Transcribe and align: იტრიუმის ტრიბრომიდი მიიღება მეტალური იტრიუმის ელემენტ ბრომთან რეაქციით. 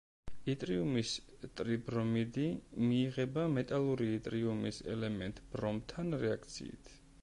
იტრიუმის 0.51 1.11
ტრიბრომიდი 1.59 2.47
მიიღება 2.87 3.45
მეტალური 3.59 4.11
იტრიუმის 4.17 4.85
ელემენტ 4.97 5.47
ბრომთან 5.55 6.15
რეაქციით. 6.25 6.97